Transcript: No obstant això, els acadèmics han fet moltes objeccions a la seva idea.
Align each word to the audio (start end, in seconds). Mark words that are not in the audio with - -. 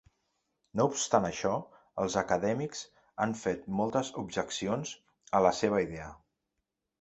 No 0.79 0.85
obstant 0.91 1.27
això, 1.27 1.51
els 2.03 2.15
acadèmics 2.21 2.81
han 3.27 3.35
fet 3.43 3.69
moltes 3.81 4.11
objeccions 4.23 4.95
a 5.41 5.45
la 5.49 5.53
seva 5.61 5.85
idea. 5.87 6.11